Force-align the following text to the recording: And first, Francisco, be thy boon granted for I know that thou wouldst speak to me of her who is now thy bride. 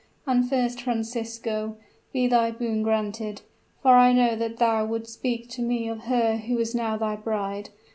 And 0.25 0.49
first, 0.49 0.81
Francisco, 0.81 1.77
be 2.11 2.25
thy 2.25 2.49
boon 2.49 2.81
granted 2.81 3.43
for 3.83 3.91
I 3.97 4.13
know 4.13 4.35
that 4.35 4.57
thou 4.57 4.83
wouldst 4.83 5.13
speak 5.13 5.47
to 5.49 5.61
me 5.61 5.87
of 5.87 6.05
her 6.05 6.37
who 6.37 6.57
is 6.57 6.73
now 6.73 6.97
thy 6.97 7.15
bride. 7.15 7.69